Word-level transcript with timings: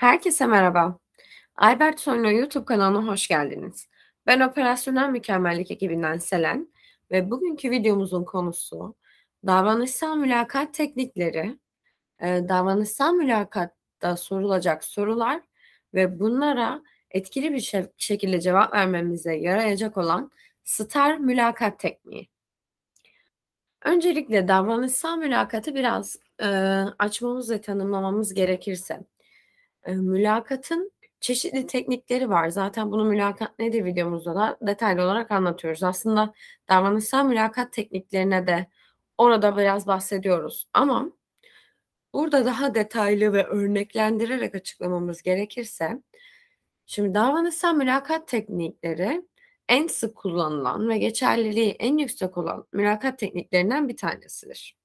Herkese 0.00 0.46
merhaba. 0.46 0.98
Albert 1.56 2.00
Soylu 2.00 2.32
YouTube 2.32 2.64
kanalına 2.64 3.12
hoş 3.12 3.28
geldiniz. 3.28 3.88
Ben 4.26 4.40
Operasyonel 4.40 5.08
Mükemmellik 5.08 5.70
ekibinden 5.70 6.18
Selen 6.18 6.72
ve 7.10 7.30
bugünkü 7.30 7.70
videomuzun 7.70 8.24
konusu 8.24 8.94
davranışsal 9.46 10.16
mülakat 10.16 10.74
teknikleri, 10.74 11.58
e, 12.20 12.26
davranışsal 12.48 13.12
mülakatta 13.12 14.16
sorulacak 14.16 14.84
sorular 14.84 15.42
ve 15.94 16.20
bunlara 16.20 16.82
etkili 17.10 17.52
bir 17.52 17.92
şekilde 17.96 18.40
cevap 18.40 18.74
vermemize 18.74 19.36
yarayacak 19.36 19.96
olan 19.96 20.30
STAR 20.64 21.18
mülakat 21.18 21.78
tekniği. 21.78 22.28
Öncelikle 23.84 24.48
davranışsal 24.48 25.16
mülakatı 25.16 25.74
biraz 25.74 26.16
e, 26.42 26.46
açmamız 26.98 27.50
ve 27.50 27.60
tanımlamamız 27.60 28.34
gerekirse, 28.34 29.00
e, 29.84 29.92
mülakatın 29.92 30.92
çeşitli 31.20 31.66
teknikleri 31.66 32.30
var. 32.30 32.48
Zaten 32.48 32.92
bunu 32.92 33.04
mülakat 33.04 33.58
nedir 33.58 33.84
videomuzda 33.84 34.34
da 34.34 34.58
detaylı 34.62 35.02
olarak 35.02 35.30
anlatıyoruz. 35.30 35.82
Aslında 35.82 36.34
davranışsal 36.68 37.24
mülakat 37.24 37.72
tekniklerine 37.72 38.46
de 38.46 38.66
orada 39.18 39.56
biraz 39.56 39.86
bahsediyoruz. 39.86 40.68
Ama 40.74 41.10
burada 42.12 42.44
daha 42.44 42.74
detaylı 42.74 43.32
ve 43.32 43.46
örneklendirerek 43.46 44.54
açıklamamız 44.54 45.22
gerekirse, 45.22 46.02
şimdi 46.86 47.14
davranışsal 47.14 47.74
mülakat 47.74 48.28
teknikleri 48.28 49.22
en 49.68 49.86
sık 49.86 50.16
kullanılan 50.16 50.88
ve 50.88 50.98
geçerliliği 50.98 51.70
en 51.70 51.98
yüksek 51.98 52.38
olan 52.38 52.66
mülakat 52.72 53.18
tekniklerinden 53.18 53.88
bir 53.88 53.96
tanesidir. 53.96 54.76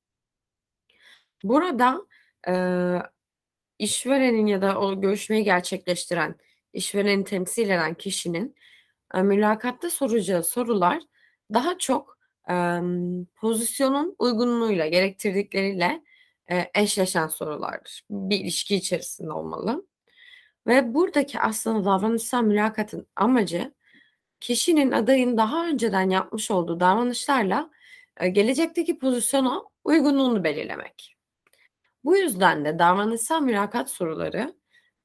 Burada 1.43 2.01
işverenin 3.79 4.47
ya 4.47 4.61
da 4.61 4.79
o 4.79 5.01
görüşmeyi 5.01 5.43
gerçekleştiren, 5.43 6.35
işvereni 6.73 7.23
temsil 7.23 7.69
eden 7.69 7.93
kişinin 7.93 8.55
e, 9.13 9.21
mülakatta 9.21 9.89
soracağı 9.89 10.43
sorular 10.43 11.01
daha 11.53 11.77
çok 11.77 12.17
e, 12.49 12.79
pozisyonun 13.35 14.15
uygunluğuyla, 14.19 14.87
gerektirdikleriyle 14.87 16.03
e, 16.51 16.71
eşleşen 16.75 17.27
sorulardır. 17.27 18.03
Bir 18.09 18.39
ilişki 18.39 18.75
içerisinde 18.75 19.31
olmalı. 19.31 19.87
Ve 20.67 20.93
buradaki 20.93 21.39
aslında 21.39 21.85
davranışsal 21.85 22.43
mülakatın 22.43 23.07
amacı 23.15 23.73
kişinin 24.39 24.91
adayın 24.91 25.37
daha 25.37 25.67
önceden 25.67 26.09
yapmış 26.09 26.51
olduğu 26.51 26.79
davranışlarla 26.79 27.69
e, 28.17 28.29
gelecekteki 28.29 28.99
pozisyona 28.99 29.63
uygunluğunu 29.83 30.43
belirlemek. 30.43 31.14
Bu 32.05 32.17
yüzden 32.17 32.65
de 32.65 32.79
davranışsal 32.79 33.41
mülakat 33.41 33.89
soruları 33.89 34.55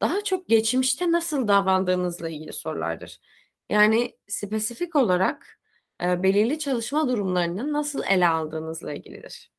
daha 0.00 0.24
çok 0.24 0.48
geçmişte 0.48 1.12
nasıl 1.12 1.48
davrandığınızla 1.48 2.28
ilgili 2.28 2.52
sorulardır. 2.52 3.20
Yani 3.70 4.18
spesifik 4.28 4.96
olarak 4.96 5.60
e, 6.02 6.22
belirli 6.22 6.58
çalışma 6.58 7.08
durumlarını 7.08 7.72
nasıl 7.72 8.02
ele 8.08 8.28
aldığınızla 8.28 8.92
ilgilidir. 8.92 9.52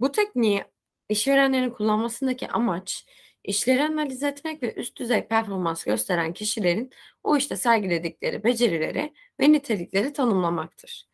Bu 0.00 0.12
tekniği 0.12 0.64
işverenlerin 1.08 1.70
kullanmasındaki 1.70 2.48
amaç 2.48 3.06
İşleri 3.44 3.82
analiz 3.82 4.22
etmek 4.22 4.62
ve 4.62 4.74
üst 4.74 4.98
düzey 4.98 5.28
performans 5.28 5.84
gösteren 5.84 6.32
kişilerin 6.32 6.90
o 7.22 7.36
işte 7.36 7.56
sergiledikleri 7.56 8.44
becerileri 8.44 9.12
ve 9.40 9.52
nitelikleri 9.52 10.12
tanımlamaktır. 10.12 11.08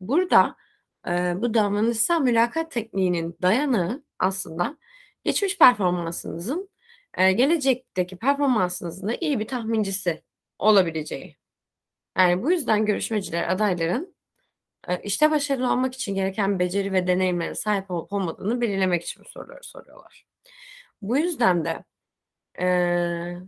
Burada 0.00 0.56
e, 1.08 1.10
bu 1.36 1.54
davranışsal 1.54 2.20
mülakat 2.20 2.70
tekniğinin 2.70 3.36
dayanağı 3.42 4.07
aslında 4.18 4.78
geçmiş 5.24 5.58
performansınızın 5.58 6.70
e, 7.18 7.32
gelecekteki 7.32 8.16
performansınızın 8.16 9.08
da 9.08 9.14
iyi 9.20 9.38
bir 9.40 9.48
tahmincisi 9.48 10.22
olabileceği. 10.58 11.36
Yani 12.18 12.42
bu 12.42 12.52
yüzden 12.52 12.86
görüşmeciler 12.86 13.48
adayların 13.50 14.16
e, 14.88 15.02
işte 15.02 15.30
başarılı 15.30 15.72
olmak 15.72 15.94
için 15.94 16.14
gereken 16.14 16.58
beceri 16.58 16.92
ve 16.92 17.06
deneyimlere 17.06 17.54
sahip 17.54 17.90
olup 17.90 18.12
olmadığını 18.12 18.60
belirlemek 18.60 19.02
için 19.02 19.24
bu 19.24 19.28
soruları 19.28 19.64
soruyorlar. 19.64 20.26
Bu 21.02 21.18
yüzden 21.18 21.64
de 21.64 21.84
eee 22.58 23.42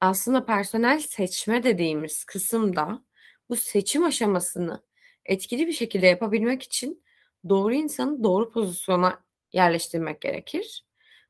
aslında 0.00 0.44
personel 0.46 1.00
seçme 1.00 1.62
dediğimiz 1.62 2.24
kısımda 2.24 3.02
bu 3.48 3.56
seçim 3.56 4.04
aşamasını 4.04 4.82
etkili 5.24 5.66
bir 5.66 5.72
şekilde 5.72 6.06
yapabilmek 6.06 6.62
için 6.62 7.02
doğru 7.48 7.74
insanı 7.74 8.24
doğru 8.24 8.50
pozisyona 8.50 9.20
yerleştirmek 9.52 10.20
gerekir. 10.20 10.84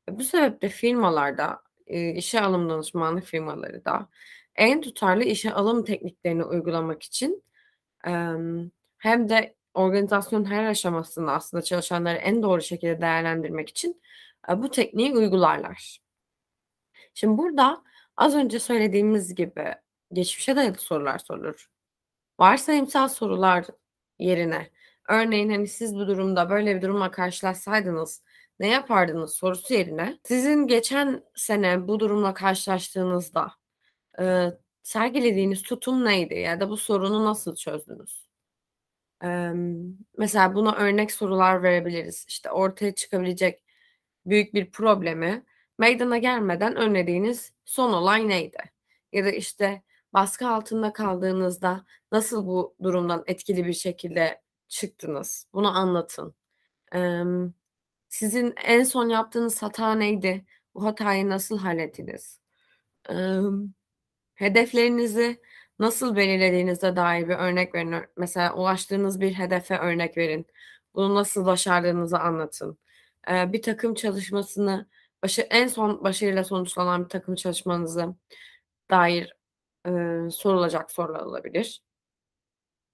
Bu 0.09 0.23
sebeple 0.23 0.69
firmalarda, 0.69 1.61
eee, 1.87 2.09
işe 2.15 2.41
alım 2.41 2.69
danışmanlık 2.69 3.23
firmaları 3.23 3.85
da 3.85 4.09
en 4.55 4.81
tutarlı 4.81 5.23
işe 5.23 5.53
alım 5.53 5.85
tekniklerini 5.85 6.43
uygulamak 6.45 7.03
için 7.03 7.43
hem 8.97 9.29
de 9.29 9.55
organizasyonun 9.73 10.45
her 10.45 10.65
aşamasında 10.65 11.31
aslında 11.31 11.63
çalışanları 11.63 12.17
en 12.17 12.43
doğru 12.43 12.61
şekilde 12.61 13.01
değerlendirmek 13.01 13.69
için 13.69 14.01
bu 14.57 14.71
tekniği 14.71 15.13
uygularlar. 15.15 15.99
Şimdi 17.13 17.37
burada 17.37 17.83
az 18.17 18.35
önce 18.35 18.59
söylediğimiz 18.59 19.35
gibi 19.35 19.75
geçmişe 20.13 20.55
dayalı 20.55 20.75
sorular 20.77 21.19
sorulur. 21.19 21.69
Varsayımsal 22.39 23.07
sorular 23.07 23.65
yerine 24.19 24.69
örneğin 25.09 25.49
hani 25.49 25.67
siz 25.67 25.95
bu 25.95 26.07
durumda 26.07 26.49
böyle 26.49 26.75
bir 26.75 26.81
durumla 26.81 27.11
karşılaşsaydınız 27.11 28.23
ne 28.59 28.67
yapardınız 28.67 29.33
sorusu 29.35 29.73
yerine 29.73 30.19
sizin 30.23 30.67
geçen 30.67 31.23
sene 31.35 31.87
bu 31.87 31.99
durumla 31.99 32.33
karşılaştığınızda 32.33 33.51
e, 34.19 34.47
sergilediğiniz 34.83 35.61
tutum 35.61 36.05
neydi 36.05 36.35
ya 36.35 36.59
da 36.59 36.69
bu 36.69 36.77
sorunu 36.77 37.25
nasıl 37.25 37.55
çözdünüz? 37.55 38.27
E, 39.23 39.51
mesela 40.17 40.55
buna 40.55 40.75
örnek 40.75 41.11
sorular 41.11 41.63
verebiliriz. 41.63 42.25
İşte 42.27 42.51
ortaya 42.51 42.95
çıkabilecek 42.95 43.63
büyük 44.25 44.53
bir 44.53 44.71
problemi 44.71 45.45
meydana 45.77 46.17
gelmeden 46.17 46.75
önlediğiniz 46.75 47.53
son 47.65 47.93
olay 47.93 48.27
neydi? 48.27 48.57
Ya 49.13 49.25
da 49.25 49.31
işte 49.31 49.83
baskı 50.13 50.47
altında 50.47 50.93
kaldığınızda 50.93 51.85
nasıl 52.11 52.47
bu 52.47 52.75
durumdan 52.83 53.23
etkili 53.27 53.65
bir 53.65 53.73
şekilde 53.73 54.41
çıktınız? 54.69 55.47
Bunu 55.53 55.77
anlatın. 55.77 56.35
Sizin 58.09 58.53
en 58.65 58.83
son 58.83 59.09
yaptığınız 59.09 59.61
hata 59.63 59.95
neydi? 59.95 60.45
Bu 60.75 60.85
hatayı 60.85 61.29
nasıl 61.29 61.57
hallettiniz? 61.59 62.39
Hedeflerinizi 64.35 65.41
nasıl 65.79 66.15
belirlediğinizde 66.15 66.95
dair 66.95 67.29
bir 67.29 67.35
örnek 67.35 67.75
verin. 67.75 67.95
Mesela 68.17 68.53
ulaştığınız 68.53 69.21
bir 69.21 69.33
hedefe 69.33 69.77
örnek 69.77 70.17
verin. 70.17 70.47
Bunu 70.95 71.15
nasıl 71.15 71.45
başardığınızı 71.45 72.19
anlatın 72.19 72.77
bir 73.27 73.61
takım 73.61 73.93
çalışmasını 73.93 74.89
başı 75.23 75.41
en 75.41 75.67
son 75.67 76.03
başarıyla 76.03 76.43
sonuçlanan 76.43 77.03
bir 77.03 77.09
takım 77.09 77.35
çalışmanızı 77.35 78.15
dair 78.91 79.37
eee, 79.87 80.29
sorulacak 80.31 80.91
sorular 80.91 81.21
olabilir. 81.21 81.81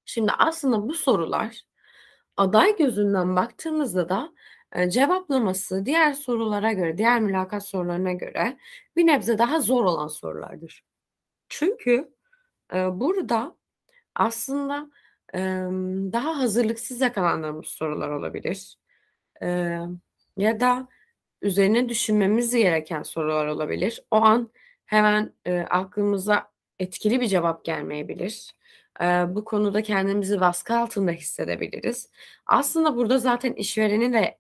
Şimdi 0.05 0.31
aslında 0.37 0.89
bu 0.89 0.93
sorular 0.93 1.61
aday 2.37 2.77
gözünden 2.77 3.35
baktığımızda 3.35 4.09
da 4.09 4.33
eee, 4.75 4.89
cevaplaması 4.89 5.85
diğer 5.85 6.13
sorulara 6.13 6.73
göre, 6.73 6.97
diğer 6.97 7.21
mülakat 7.21 7.67
sorularına 7.67 8.13
göre 8.13 8.57
bir 8.97 9.07
nebze 9.07 9.37
daha 9.37 9.61
zor 9.61 9.85
olan 9.85 10.07
sorulardır. 10.07 10.83
Çünkü 11.49 12.11
eee, 12.73 12.89
burada 12.93 13.55
aslında 14.15 14.91
emm, 15.33 16.13
daha 16.13 16.39
hazırlıksız 16.39 17.01
yakalandığımız 17.01 17.67
sorular 17.67 18.09
olabilir. 18.09 18.77
Eee 19.41 19.81
ya 20.37 20.59
da 20.59 20.87
üzerine 21.41 21.89
düşünmemiz 21.89 22.55
gereken 22.55 23.03
sorular 23.03 23.47
olabilir. 23.47 24.03
O 24.11 24.17
an 24.17 24.51
hemen, 24.85 25.33
eee, 25.47 25.67
aklımıza 25.69 26.51
etkili 26.79 27.21
bir 27.21 27.27
cevap 27.27 27.65
gelmeyebilir. 27.65 28.51
Bu 29.35 29.45
konuda 29.45 29.83
kendimizi 29.83 30.39
baskı 30.41 30.77
altında 30.77 31.11
hissedebiliriz. 31.11 32.09
Aslında 32.45 32.95
burada 32.95 33.17
zaten 33.17 33.53
işverenin 33.53 34.13
de, 34.13 34.37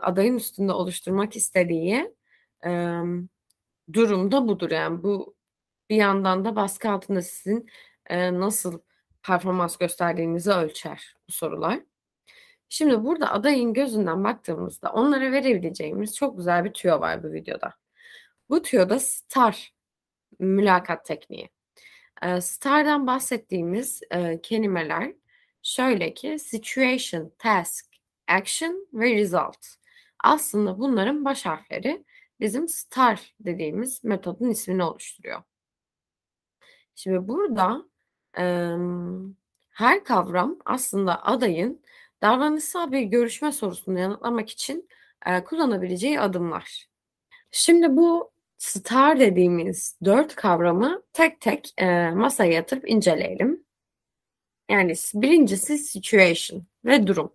adayın 0.00 0.36
üstünde 0.36 0.72
oluşturmak 0.72 1.36
istediği, 1.36 2.14
emm, 2.62 3.28
durum 3.92 4.32
da 4.32 4.48
budur. 4.48 4.70
Yani 4.70 5.02
bu 5.02 5.34
bir 5.90 5.96
yandan 5.96 6.44
da 6.44 6.56
baskı 6.56 6.90
altında 6.90 7.22
sizin, 7.22 7.70
nasıl 8.10 8.80
performans 9.22 9.76
gösterdiğinizi 9.76 10.50
ölçer 10.50 11.16
bu 11.28 11.32
sorular. 11.32 11.80
Şimdi 12.68 13.04
burada 13.04 13.32
adayın 13.32 13.74
gözünden 13.74 14.24
baktığımızda 14.24 14.92
onlara 14.92 15.32
verebileceğimiz 15.32 16.16
çok 16.16 16.36
güzel 16.36 16.64
bir 16.64 16.72
tüyo 16.72 17.00
var 17.00 17.22
bu 17.22 17.32
videoda. 17.32 17.74
Bu 18.48 18.62
tüyoda 18.62 18.98
STAR 18.98 19.72
mülakat 20.38 21.04
tekniği. 21.04 21.50
STAR'dan 22.40 23.06
bahsettiğimiz, 23.06 24.00
eee, 24.12 24.40
kelimeler 24.42 25.12
şöyle 25.62 26.14
ki 26.14 26.38
situation, 26.38 27.32
task, 27.38 27.86
action 28.28 28.88
ve 28.92 29.14
result. 29.14 29.66
Aslında 30.24 30.78
bunların 30.78 31.24
baş 31.24 31.46
harfleri 31.46 32.04
bizim 32.40 32.68
STAR 32.68 33.34
dediğimiz 33.40 34.04
metodun 34.04 34.50
ismini 34.50 34.82
oluşturuyor. 34.84 35.42
Şimdi 36.94 37.28
burada 37.28 37.84
emm, 38.36 39.34
her 39.70 40.04
kavram 40.04 40.58
aslında 40.64 41.22
adayın 41.26 41.82
davranışsal 42.22 42.92
bir 42.92 43.00
görüşme 43.02 43.52
sorusunu 43.52 43.98
yanıtlamak 43.98 44.50
için, 44.50 44.88
eee, 45.26 45.44
kullanabileceği 45.44 46.20
adımlar. 46.20 46.86
Şimdi 47.52 47.96
bu 47.96 48.32
STAR 48.58 49.20
dediğimiz 49.20 49.96
4 50.04 50.34
kavramı 50.34 51.02
tek 51.12 51.40
tek, 51.40 51.74
eee, 51.80 52.10
masaya 52.10 52.52
yatırıp 52.52 52.90
inceleyelim. 52.90 53.64
Yani 54.70 54.94
birincisi 55.14 55.78
situation 55.78 56.66
ve 56.84 57.06
durum. 57.06 57.32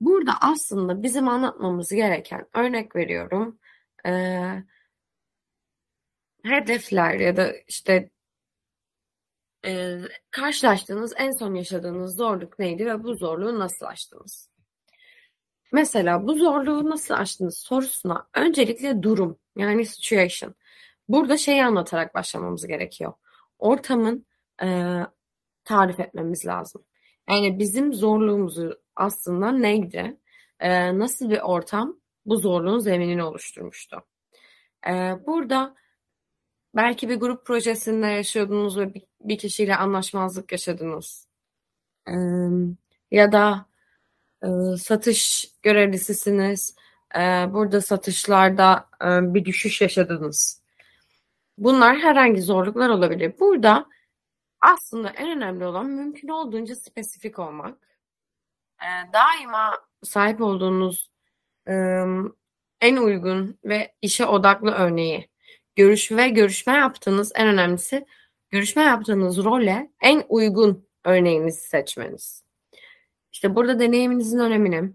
Burada 0.00 0.32
aslında 0.40 1.02
bizim 1.02 1.28
anlatmamız 1.28 1.90
gereken, 1.90 2.46
örnek 2.54 2.96
veriyorum, 2.96 3.58
eee 4.06 4.64
hedefler 6.44 7.20
ya 7.20 7.36
da, 7.36 7.52
işte 7.68 8.10
eee, 9.64 10.00
karşılaştığınız, 10.30 11.12
en 11.16 11.30
son 11.30 11.54
yaşadığınız 11.54 12.16
zorluk 12.16 12.58
neydi 12.58 12.86
ve 12.86 13.04
bu 13.04 13.14
zorluğu 13.14 13.58
nasıl 13.58 13.86
aştınız? 13.86 14.48
Mesela 15.72 16.26
bu 16.26 16.34
zorluğu 16.34 16.90
nasıl 16.90 17.14
aştınız 17.14 17.58
sorusuna 17.58 18.28
öncelikle 18.34 19.02
durum, 19.02 19.38
yani 19.56 19.86
situation. 19.86 20.54
Burada 21.08 21.36
şeyi 21.38 21.64
anlatarak 21.64 22.14
başlamamız 22.14 22.66
gerekiyor. 22.66 23.12
Ortamın, 23.58 24.26
eee, 24.62 25.06
tarif 25.64 26.00
etmemiz 26.00 26.46
lazım. 26.46 26.84
Yani 27.30 27.58
bizim 27.58 27.94
zorluğumuzu 27.94 28.80
aslında 28.96 29.52
neydi? 29.52 30.16
Eee, 30.62 30.98
nasıl 30.98 31.30
bir 31.30 31.40
ortam 31.40 32.00
bu 32.26 32.36
zorluğun 32.36 32.78
zeminini 32.78 33.24
oluşturmuştu? 33.24 34.02
Eee, 34.86 35.18
burada 35.26 35.74
belki 36.76 37.08
bir 37.08 37.16
grup 37.16 37.46
projesinde 37.46 38.06
yaşıyordunuz 38.06 38.78
ve 38.78 38.94
bir 38.94 39.02
bir 39.20 39.38
kişiyle 39.38 39.76
anlaşmazlık 39.76 40.52
yaşadınız. 40.52 41.28
Emm, 42.08 42.76
ya 43.10 43.32
da, 43.32 43.66
ııı, 44.44 44.78
satış 44.78 45.48
görevlisisiniz. 45.62 46.76
Eee, 47.16 47.48
burada 47.52 47.80
satışlarda, 47.80 48.88
eee, 49.02 49.34
bir 49.34 49.44
düşüş 49.44 49.80
yaşadınız. 49.80 50.62
Bunlar 51.58 51.98
herhangi 51.98 52.42
zorluklar 52.42 52.88
olabilir. 52.88 53.34
Burada 53.40 53.86
aslında 54.60 55.10
en 55.10 55.30
önemli 55.36 55.66
olan 55.66 55.86
mümkün 55.86 56.28
olduğunca 56.28 56.74
spesifik 56.76 57.38
olmak. 57.38 57.78
Eee, 58.82 59.10
daima 59.12 59.78
sahip 60.04 60.40
olduğunuz, 60.42 61.10
ımm, 61.68 62.36
en 62.80 62.96
uygun 62.96 63.58
ve 63.64 63.94
işe 64.02 64.26
odaklı 64.26 64.70
örneği, 64.72 65.30
görüş 65.76 66.12
ve 66.12 66.28
görüşme 66.28 66.72
yaptığınız 66.74 67.32
en 67.34 67.48
önemlisi 67.48 68.06
görüşme 68.50 68.82
yaptığınız 68.82 69.44
role 69.44 69.90
en 70.02 70.24
uygun 70.28 70.88
örneğinizi 71.04 71.60
seçmeniz. 71.68 72.44
İşte 73.32 73.54
burada 73.56 73.80
deneyiminizin 73.80 74.38
önemini 74.38 74.92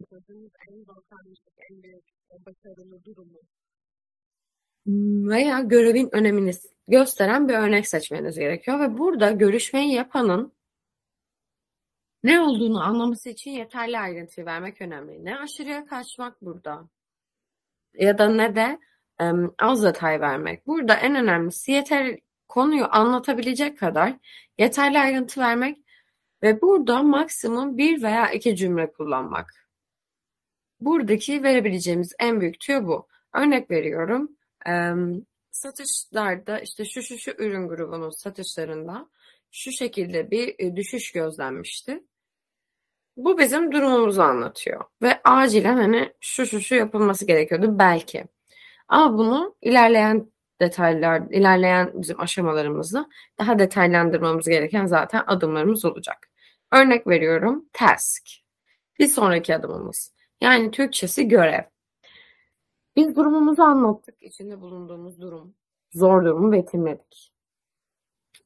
Yaşadığınız 0.00 0.50
en 0.70 0.84
karmaşık, 0.84 1.52
en 1.70 1.82
büyük, 1.82 2.04
en 2.30 2.44
başarılı 2.46 3.04
durumu 3.04 3.40
veya 5.30 5.60
görevin 5.60 6.08
önemini 6.12 6.50
gösteren 6.88 7.48
bir 7.48 7.54
örnek 7.54 7.88
seçmeniz 7.88 8.38
gerekiyor 8.38 8.80
ve 8.80 8.98
burada 8.98 9.30
görüşmeyi 9.30 9.94
yapanın 9.94 10.52
ne 12.22 12.40
olduğunu 12.40 12.82
anlaması 12.82 13.28
için 13.28 13.50
yeterli 13.50 13.98
ayrıntıyı 13.98 14.46
vermek 14.46 14.80
önemli. 14.80 15.24
Ne 15.24 15.38
aşırıya 15.38 15.86
kaçmak 15.86 16.42
burada 16.42 16.88
ya 17.94 18.18
da 18.18 18.28
ne 18.28 18.56
de, 18.56 18.78
emm, 19.20 19.54
az 19.58 19.84
detay 19.84 20.20
vermek. 20.20 20.66
Burada 20.66 20.94
en 20.94 21.14
önemlisi 21.14 21.72
yeter 21.72 22.18
konuyu 22.48 22.86
anlatabilecek 22.90 23.78
kadar 23.78 24.14
yeterli 24.58 24.98
ayrıntı 24.98 25.40
vermek 25.40 25.78
ve 26.42 26.62
burada 26.62 27.02
maksimum 27.02 27.78
1 27.78 28.02
veya 28.02 28.30
2 28.30 28.56
cümle 28.56 28.92
kullanmak. 28.92 29.65
Buradaki 30.80 31.42
verebileceğimiz 31.42 32.12
en 32.18 32.40
büyük 32.40 32.60
tüyo 32.60 32.86
bu. 32.86 33.08
Örnek 33.34 33.70
veriyorum, 33.70 34.36
satışlarda, 35.50 36.58
işte, 36.60 36.84
şu, 36.84 37.02
şu, 37.02 37.18
şu 37.18 37.30
ürün 37.30 37.68
grubunun 37.68 38.10
satışlarında 38.10 39.08
şu 39.50 39.72
şekilde 39.72 40.30
bir, 40.30 40.54
eee, 40.58 40.76
düşüş 40.76 41.12
gözlenmişti. 41.12 42.04
Bu 43.16 43.38
bizim 43.38 43.72
durumumuzu 43.72 44.22
anlatıyor 44.22 44.84
ve 45.02 45.20
acilen, 45.24 45.76
hani, 45.76 46.12
şu, 46.20 46.46
şu, 46.46 46.60
şu 46.60 46.74
yapılması 46.74 47.26
gerekiyordu 47.26 47.78
belki. 47.78 48.24
Ama 48.88 49.18
bunu 49.18 49.56
ilerleyen 49.62 50.32
detaylar, 50.60 51.22
ilerleyen 51.30 51.92
bizim 51.94 52.20
aşamalarımızda 52.20 53.08
daha 53.38 53.58
detaylandırmamız 53.58 54.48
gereken 54.48 54.86
zaten 54.86 55.22
adımlarımız 55.26 55.84
olacak. 55.84 56.30
Örnek 56.72 57.06
veriyorum, 57.06 57.64
task. 57.72 58.22
Bir 58.98 59.08
sonraki 59.08 59.56
adımımız. 59.56 60.15
Yani 60.40 60.70
Türkçesi 60.70 61.28
görev. 61.28 61.62
Biz 62.96 63.16
durumumuzu 63.16 63.62
anlattık, 63.62 64.22
içinde 64.22 64.60
bulunduğumuz 64.60 65.20
durum, 65.20 65.54
zor 65.92 66.24
durumu 66.24 66.52
betimledik. 66.52 67.32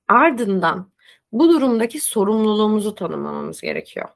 Ardından 0.08 0.92
bu 1.32 1.48
durumdaki 1.48 2.00
sorumluluğumuzu 2.00 2.94
tanımlamamız 2.94 3.60
gerekiyor. 3.60 4.08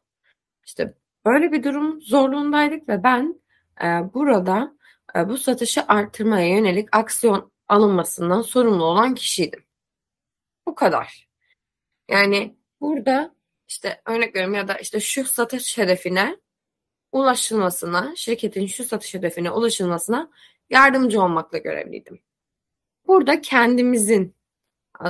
İşte, 0.66 0.94
böyle 1.26 1.52
bir 1.52 1.64
durum 1.64 2.00
zorluğundaydık 2.02 2.88
ve 2.88 3.02
ben, 3.02 3.40
eee, 3.82 4.10
burada, 4.14 4.76
eee, 5.16 5.28
bu 5.28 5.38
satışı 5.38 5.82
arttırmaya 5.88 6.48
yönelik 6.56 6.96
aksiyon 6.96 7.52
alınmasından 7.68 8.42
sorumlu 8.42 8.84
olan 8.84 9.14
kişiydim. 9.14 9.64
Bu 10.66 10.74
kadar. 10.74 11.28
Yani 12.10 12.56
burada, 12.80 13.34
işte, 13.68 14.02
örnek 14.06 14.34
veriyorum 14.36 14.54
ya 14.54 14.68
da, 14.68 14.74
işte, 14.78 15.00
şu 15.00 15.24
satış 15.24 15.78
hedefine 15.78 16.36
ulaşılmasına, 17.14 18.12
şirketin 18.16 18.66
şu 18.66 18.84
satış 18.84 19.14
hedefine 19.14 19.50
ulaşılmasına 19.50 20.30
yardımcı 20.70 21.22
olmakla 21.22 21.58
görevliydim. 21.58 22.20
Burada 23.06 23.40
kendimizin, 23.40 24.34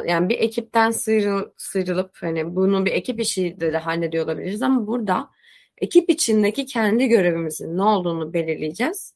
yani 0.06 0.28
bir 0.28 0.38
ekipten 0.38 0.90
sıyrıl 0.90 1.50
sıyrılıp, 1.56 2.16
hani, 2.20 2.56
bunu 2.56 2.86
bir 2.86 2.92
ekip 2.92 3.20
işiyle 3.20 3.72
de 3.72 3.78
hallediyor 3.78 4.24
olabiliriz 4.24 4.62
ama 4.62 4.86
burada 4.86 5.30
ekip 5.78 6.10
içindeki 6.10 6.66
kendi 6.66 7.08
görevimizin 7.08 7.76
ne 7.76 7.82
olduğunu 7.82 8.32
belirleyeceğiz, 8.32 9.14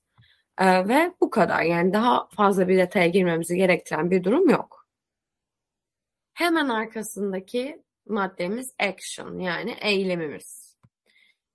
eee, 0.61 0.89
ve 0.89 1.13
bu 1.21 1.31
kadar. 1.31 1.63
Yani 1.63 1.93
daha 1.93 2.29
fazla 2.29 2.69
bir 2.69 2.79
detaya 2.79 3.09
girmemizi 3.09 3.57
gerektiren 3.57 4.11
bir 4.11 4.25
durum 4.25 4.49
yok. 4.51 4.87
Hemen 6.35 6.69
arkasındaki 6.69 7.83
maddemiz 8.07 8.73
action 8.79 9.39
yani 9.39 9.77
eylemimiz. 9.81 10.68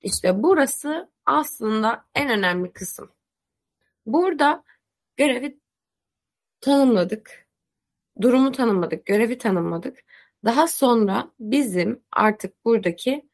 İşte 0.03 0.43
burası 0.43 1.09
aslında 1.25 2.05
en 2.15 2.29
önemli 2.29 2.73
kısım. 2.73 3.11
Burada 4.05 4.63
görevi 5.17 5.59
tanımladık, 6.61 7.47
durumu 8.21 8.51
tanımladık, 8.51 9.05
görevi 9.05 9.37
tanımladık. 9.37 9.99
Daha 10.45 10.67
sonra 10.67 11.31
bizim 11.39 12.03
artık 12.11 12.65
buradaki, 12.65 13.29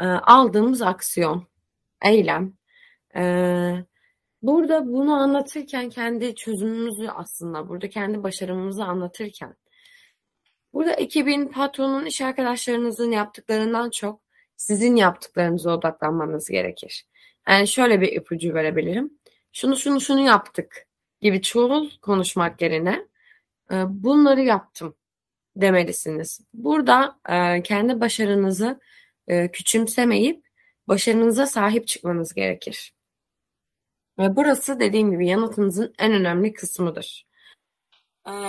eee, 0.00 0.06
aldığımız 0.06 0.82
aksiyon, 0.82 1.46
eylem, 2.04 2.54
eee, 3.16 3.84
burada 4.42 4.86
bunu 4.86 5.14
anlatırken 5.14 5.90
kendi 5.90 6.34
çözümümüzü 6.34 7.08
aslında, 7.08 7.68
burada 7.68 7.88
kendi 7.88 8.22
başarımızı 8.22 8.84
anlatırken 8.84 9.56
burada 10.74 10.92
ekibin, 10.92 11.48
patronun, 11.48 12.06
iş 12.06 12.20
arkadaşlarınızın 12.20 13.10
yaptıklarından 13.10 13.90
çok 13.90 14.20
sizin 14.56 14.96
yaptıklarınıza 14.96 15.70
odaklanmanız 15.76 16.48
gerekir. 16.48 17.04
Yani 17.48 17.68
şöyle 17.68 18.00
bir 18.00 18.12
ipucu 18.12 18.54
verebilirim. 18.54 19.18
Şunu, 19.52 19.76
şunu, 19.76 20.00
şunu 20.00 20.20
yaptık 20.20 20.86
gibi 21.20 21.42
çoğul 21.42 21.90
konuşmak 22.02 22.62
yerine, 22.62 23.08
eee, 23.70 23.84
bunları 23.88 24.40
yaptım 24.42 24.94
demelisiniz. 25.56 26.40
Burada, 26.54 27.20
eee, 27.28 27.62
kendi 27.64 28.00
başarınızı, 28.00 28.80
eee, 29.28 29.50
küçümsemeyip 29.52 30.46
başarınıza 30.88 31.46
sahip 31.46 31.86
çıkmanız 31.88 32.34
gerekir. 32.34 32.94
Ve 34.18 34.36
burası 34.36 34.80
dediğim 34.80 35.10
gibi 35.10 35.26
yanıtınızın 35.26 35.94
en 35.98 36.12
önemli 36.12 36.52
kısmıdır. 36.52 37.26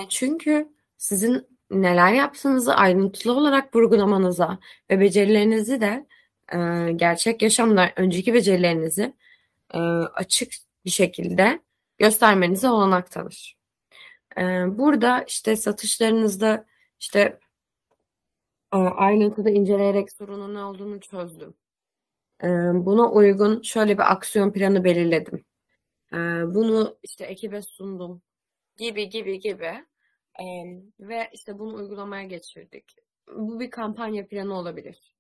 Çünkü 0.10 0.70
sizin 0.98 1.53
neler 1.72 2.14
yaptığınızı 2.14 2.76
ayrıntılı 2.76 3.34
olarak 3.34 3.76
vurgulamanıza 3.76 4.60
ve 4.92 5.00
becerilerinizi 5.00 5.82
de, 5.82 6.06
eee, 6.54 6.92
gerçek 6.96 7.42
yaşamda 7.42 7.92
önceki 7.98 8.34
becerilerinizi, 8.34 9.14
eee, 9.76 9.82
açık 10.16 10.54
bir 10.86 10.90
şekilde 10.92 11.60
göstermenize 12.00 12.70
olanak 12.70 13.12
tanır. 13.12 13.58
Eee, 14.38 14.66
burada, 14.70 15.24
işte, 15.28 15.56
satışlarınızda, 15.58 16.66
işte 17.00 17.40
eee, 18.74 18.80
ayrıntıda 18.80 19.50
inceleyerek 19.50 20.12
sorunun 20.12 20.54
ne 20.56 20.64
olduğunu 20.64 21.00
çözdüm. 21.00 21.54
Eee, 22.44 22.50
buna 22.74 23.12
uygun 23.12 23.62
şöyle 23.64 23.94
bir 23.98 24.12
aksiyon 24.14 24.54
planı 24.54 24.84
belirledim. 24.84 25.46
Ee, 26.14 26.18
bunu 26.56 26.98
işte 27.04 27.26
ekibe 27.26 27.62
sundum 27.62 28.22
gibi 28.78 29.10
gibi 29.10 29.40
gibi 29.40 29.86
Ee, 30.40 30.44
ve 31.00 31.30
işte 31.34 31.60
bunu 31.60 31.76
uygulamaya 31.76 32.24
geçirdik. 32.24 32.96
Bu 33.36 33.60
bir 33.60 33.70
kampanya 33.70 34.28
planı 34.28 34.54
olabilir. 34.54 35.14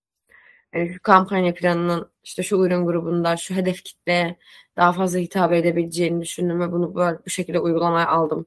Yani 0.74 0.94
şu 0.94 1.02
kampanya 1.02 1.54
planının 1.54 2.12
işte 2.24 2.44
şu 2.44 2.56
ürün 2.56 2.86
grubunda 2.86 3.38
şu 3.38 3.56
hedef 3.56 3.84
kitleye 3.84 4.38
daha 4.78 4.94
fazla 4.94 5.20
hitap 5.20 5.54
edebileceğini 5.54 6.22
düşündüm 6.22 6.60
ve 6.60 6.72
bunu 6.72 6.96
böyle 6.96 7.18
bu 7.26 7.30
şekilde 7.30 7.60
uygulamaya 7.60 8.08
aldım 8.08 8.46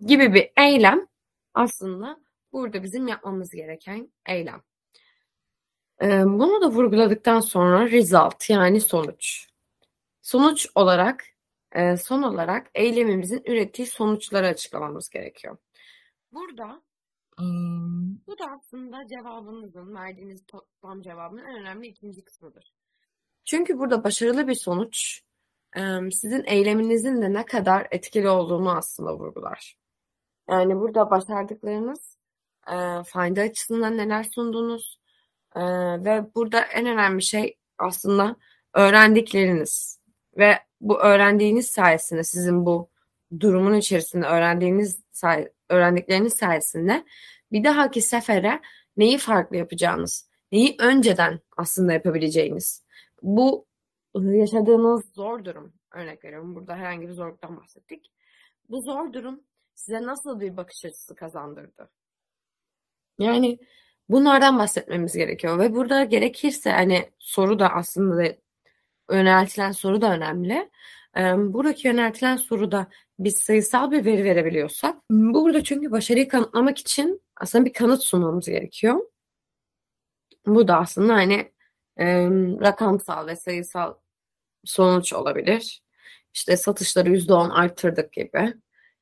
gibi 0.00 0.34
bir 0.34 0.50
eylem 0.56 1.06
aslında 1.54 2.20
burada 2.52 2.82
bizim 2.82 3.08
yapmamız 3.08 3.50
gereken 3.50 4.12
eylem. 4.28 4.62
Bunu 6.24 6.62
da 6.62 6.70
vurguladıktan 6.70 7.40
sonra 7.40 7.90
result 7.90 8.50
yani 8.50 8.80
sonuç. 8.80 9.48
Sonuç 10.22 10.68
olarak 10.74 11.24
e, 11.72 11.96
son 11.96 12.22
olarak 12.22 12.70
eylemimizin 12.74 13.42
ürettiği 13.46 13.86
sonuçları 13.86 14.46
açıklamamız 14.46 15.08
gerekiyor. 15.08 15.56
Burada 16.32 16.82
bu 18.26 18.38
da 18.38 18.44
aslında 18.54 19.06
cevabınızın, 19.06 19.94
verdiğiniz 19.94 20.46
toplam 20.46 21.02
cevabın 21.02 21.38
en 21.38 21.60
önemli 21.60 21.86
ikinci 21.86 22.24
kısmıdır. 22.24 22.74
Çünkü 23.44 23.78
burada 23.78 24.04
başarılı 24.04 24.48
bir 24.48 24.54
sonuç 24.54 25.22
sizin 26.12 26.44
eyleminizin 26.46 27.22
de 27.22 27.32
ne 27.32 27.44
kadar 27.46 27.86
etkili 27.90 28.28
olduğunu 28.28 28.76
aslında 28.76 29.18
vurgular. 29.18 29.76
Yani 30.50 30.76
burada 30.76 31.10
başardıklarınız 31.10 32.18
fayda 33.06 33.40
açısından 33.40 33.96
neler 33.96 34.22
sundunuz 34.22 35.00
ve 36.04 36.34
burada 36.34 36.60
en 36.60 36.86
önemli 36.86 37.22
şey 37.22 37.56
aslında 37.78 38.36
öğrendikleriniz 38.74 40.00
ve 40.36 40.58
bu 40.80 41.00
öğrendiğiniz 41.00 41.66
sayesinde 41.66 42.24
sizin 42.24 42.66
bu 42.66 42.90
durumun 43.40 43.74
içerisinde 43.74 44.26
öğrendiğiniz 44.26 45.02
say 45.12 45.48
öğrendikleriniz 45.68 46.34
sayesinde 46.34 47.04
bir 47.52 47.64
dahaki 47.64 48.02
sefere 48.02 48.60
neyi 48.96 49.18
farklı 49.18 49.56
yapacağınız, 49.56 50.30
neyi 50.52 50.76
önceden 50.78 51.40
aslında 51.56 51.92
yapabileceğiniz. 51.92 52.84
Bu 53.22 53.66
yaşadığınız 54.14 55.02
zor 55.14 55.44
durum, 55.44 55.72
örnek 55.92 56.24
veriyorum 56.24 56.54
burada 56.54 56.76
herhangi 56.76 57.08
bir 57.08 57.12
zorluktan 57.12 57.56
bahsettik. 57.56 58.12
Bu 58.68 58.80
zor 58.82 59.12
durum 59.12 59.42
size 59.74 60.02
nasıl 60.02 60.40
bir 60.40 60.56
bakış 60.56 60.84
açısı 60.84 61.14
kazandırdı? 61.14 61.90
Yani 63.18 63.58
bunlardan 64.08 64.58
bahsetmemiz 64.58 65.16
gerekiyor 65.16 65.58
ve 65.58 65.74
burada 65.74 66.04
gerekirse 66.04 66.70
hani 66.70 67.10
soru 67.18 67.58
da 67.58 67.68
aslında 67.68 68.34
yöneltilen 69.10 69.72
soru 69.72 70.00
da 70.00 70.12
önemli. 70.12 70.70
Buradaki 71.52 71.88
yöneltilen 71.88 72.36
soruda 72.36 72.86
biz 73.18 73.36
sayısal 73.38 73.90
bir 73.90 74.04
veri 74.04 74.24
verebiliyorsak 74.24 74.96
burada 75.10 75.64
çünkü 75.64 75.90
başarıyı 75.90 76.28
kanıtlamak 76.28 76.78
için 76.78 77.22
aslında 77.36 77.64
bir 77.64 77.72
kanıt 77.72 78.02
sunmamız 78.02 78.46
gerekiyor. 78.46 79.00
Bu 80.46 80.68
da 80.68 80.78
aslında 80.78 81.14
hani 81.14 81.52
rakamsal 82.60 83.26
ve 83.26 83.36
sayısal 83.36 83.94
sonuç 84.64 85.12
olabilir. 85.12 85.82
İşte 86.34 86.56
satışları 86.56 87.08
%10 87.08 87.52
arttırdık 87.52 88.12
gibi. 88.12 88.54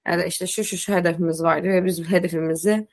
Ya 0.07 0.19
da 0.19 0.25
işte 0.25 0.47
şu 0.47 0.65
şu 0.65 0.77
şu 0.77 0.95
hedefimiz 0.95 1.43
vardı 1.43 1.69
ve 1.69 1.85
biz 1.85 2.11
hedefimizi 2.11 2.89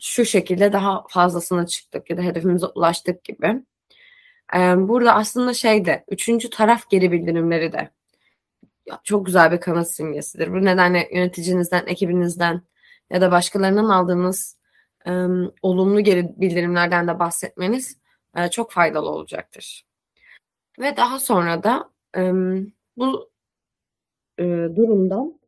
şu 0.00 0.24
şekilde 0.24 0.72
daha 0.72 1.04
fazlasına 1.08 1.66
çıktık 1.66 2.10
ya 2.10 2.16
da 2.16 2.22
hedefimize 2.22 2.66
ulaştık 2.66 3.24
gibi. 3.24 3.62
Burada 4.76 5.14
aslında 5.14 5.54
şey 5.54 5.84
de 5.84 6.04
üçüncü 6.08 6.50
taraf 6.50 6.90
geri 6.90 7.12
bildirimleri 7.12 7.72
de 7.72 7.90
çok 9.04 9.26
güzel 9.26 9.52
bir 9.52 9.60
kanıt 9.60 9.90
simgesidir. 9.90 10.52
Bu 10.52 10.64
nedenle 10.64 11.08
yöneticinizden, 11.12 11.86
ekibinizden 11.86 12.62
ya 13.10 13.20
da 13.20 13.30
başkalarından 13.30 13.88
aldığınız 13.88 14.58
e, 15.06 15.12
olumlu 15.62 16.00
geri 16.00 16.40
bildirimlerden 16.40 17.08
de 17.08 17.18
bahsetmeniz 17.18 17.98
e, 18.36 18.50
çok 18.50 18.72
faydalı 18.72 19.10
olacaktır. 19.10 19.86
Ve 20.78 20.96
daha 20.96 21.18
sonra 21.18 21.62
da 21.62 21.90
e, 22.16 22.32
bu 22.96 23.30
e, 24.38 24.44
durumdan 24.76 25.40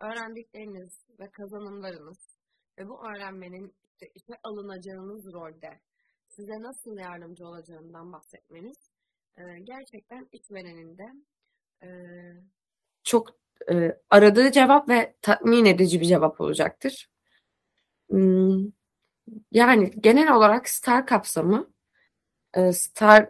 öğrendikleriniz 0.00 1.04
ve 1.20 1.30
kazanımlarınız 1.30 2.18
ve 2.78 2.88
bu 2.88 3.08
öğrenmenin 3.08 3.74
işte 3.92 4.12
işe 4.14 4.40
alınacağınız 4.42 5.32
rolde 5.32 5.80
size 6.28 6.62
nasıl 6.62 6.98
yardımcı 6.98 7.46
olacağından 7.46 8.12
bahsetmeniz 8.12 8.76
e, 9.36 9.42
gerçekten 9.64 10.28
işverenin 10.32 10.98
de 10.98 11.06
e, 11.82 11.88
çok 13.10 13.28
e, 13.70 13.98
aradığı 14.10 14.52
cevap 14.52 14.88
ve 14.88 15.14
tatmin 15.22 15.64
edici 15.64 16.00
bir 16.00 16.06
cevap 16.06 16.40
olacaktır. 16.40 17.08
Hmm, 18.10 18.66
yani 19.52 19.92
genel 20.00 20.32
olarak 20.32 20.68
STAR 20.68 21.06
kapsamı 21.06 21.70
e, 22.54 22.72
STAR 22.72 23.28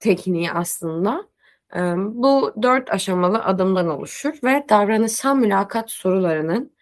tekniği 0.00 0.52
aslında 0.52 1.28
e, 1.76 1.80
bu 1.96 2.54
dört 2.62 2.90
aşamalı 2.90 3.44
adımdan 3.44 3.88
oluşur 3.88 4.34
ve 4.44 4.64
davranışsal 4.68 5.36
mülakat 5.36 5.90
sorularının 5.90 6.76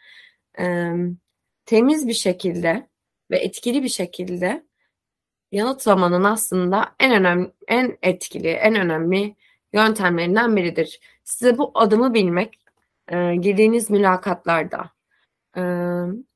e, 0.58 0.92
temiz 1.66 2.08
bir 2.08 2.14
şekilde 2.14 2.88
ve 3.30 3.38
etkili 3.38 3.82
bir 3.82 3.88
şekilde 3.88 4.66
yanıtlamanın 5.52 6.24
aslında 6.24 6.94
en 7.00 7.12
önemli, 7.12 7.52
en 7.68 7.98
etkili, 8.02 8.48
en 8.48 8.74
önemli 8.76 9.36
yöntemlerinden 9.72 10.56
biridir. 10.56 11.00
Size 11.24 11.58
bu 11.58 11.70
adımı 11.74 12.14
bilmek 12.14 12.58
e, 13.08 13.36
girdiğiniz 13.36 13.90
mülakatlarda, 13.90 14.90
e, 15.56 15.62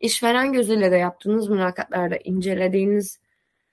işveren 0.01 0.53
gözüyle 0.53 0.93
de 0.93 0.97
yaptığınız 0.97 1.49
mülakatlarda 1.49 2.17
incelediğiniz 2.17 3.21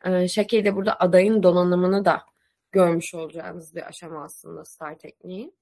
e, 0.05 0.27
şekilde 0.27 0.75
burada 0.75 0.99
adayın 0.99 1.43
donanımını 1.43 2.05
da 2.05 2.25
görmüş 2.71 3.13
olacağınız 3.15 3.75
bir 3.75 3.87
aşama 3.87 4.23
aslında 4.23 4.65
STAR 4.65 4.97
tekniği. 4.99 5.53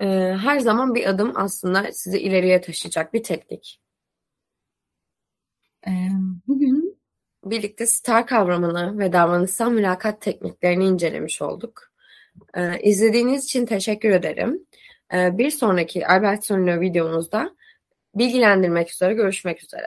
E, 0.00 0.06
her 0.42 0.58
zaman 0.58 0.94
bir 0.94 1.06
adım 1.06 1.32
aslında 1.36 1.92
sizi 1.92 2.18
ileriye 2.18 2.60
taşıyacak 2.60 3.14
bir 3.14 3.22
teknik. 3.22 3.80
E, 5.86 5.90
bugün 6.46 7.00
birlikte 7.44 7.86
STAR 7.86 8.26
kavramını 8.26 8.98
ve 8.98 9.12
davranışsal 9.12 9.70
mülakat 9.70 10.20
tekniklerini 10.20 10.86
incelemiş 10.86 11.42
olduk. 11.42 11.89
Ee, 12.56 12.80
izlediğiniz 12.80 13.44
için 13.44 13.66
teşekkür 13.66 14.10
ederim. 14.10 14.66
Ee, 15.14 15.38
bir 15.38 15.50
sonraki 15.50 16.06
Albert 16.06 16.46
Sonino 16.46 16.80
videomuzda 16.80 17.56
bilgilendirmek 18.14 18.90
üzere 18.90 19.14
görüşmek 19.14 19.62
üzere. 19.62 19.86